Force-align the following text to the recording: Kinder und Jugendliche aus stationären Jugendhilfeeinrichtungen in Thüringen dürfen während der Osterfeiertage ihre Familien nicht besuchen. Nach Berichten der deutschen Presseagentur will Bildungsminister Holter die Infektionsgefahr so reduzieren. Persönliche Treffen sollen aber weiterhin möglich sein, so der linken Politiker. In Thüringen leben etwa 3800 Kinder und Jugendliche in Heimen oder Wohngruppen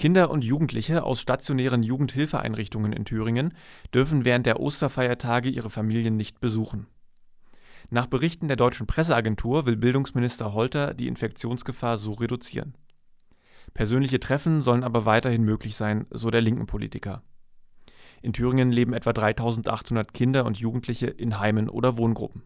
Kinder 0.00 0.30
und 0.30 0.46
Jugendliche 0.46 1.02
aus 1.02 1.20
stationären 1.20 1.82
Jugendhilfeeinrichtungen 1.82 2.94
in 2.94 3.04
Thüringen 3.04 3.52
dürfen 3.92 4.24
während 4.24 4.46
der 4.46 4.58
Osterfeiertage 4.58 5.50
ihre 5.50 5.68
Familien 5.68 6.16
nicht 6.16 6.40
besuchen. 6.40 6.86
Nach 7.90 8.06
Berichten 8.06 8.48
der 8.48 8.56
deutschen 8.56 8.86
Presseagentur 8.86 9.66
will 9.66 9.76
Bildungsminister 9.76 10.54
Holter 10.54 10.94
die 10.94 11.06
Infektionsgefahr 11.06 11.98
so 11.98 12.12
reduzieren. 12.12 12.78
Persönliche 13.74 14.20
Treffen 14.20 14.62
sollen 14.62 14.84
aber 14.84 15.04
weiterhin 15.04 15.44
möglich 15.44 15.76
sein, 15.76 16.06
so 16.10 16.30
der 16.30 16.40
linken 16.40 16.64
Politiker. 16.64 17.22
In 18.22 18.32
Thüringen 18.32 18.72
leben 18.72 18.94
etwa 18.94 19.12
3800 19.12 20.14
Kinder 20.14 20.46
und 20.46 20.58
Jugendliche 20.58 21.08
in 21.08 21.38
Heimen 21.38 21.68
oder 21.68 21.98
Wohngruppen 21.98 22.44